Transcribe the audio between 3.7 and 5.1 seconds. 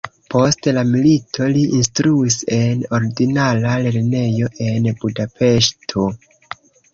lernejo en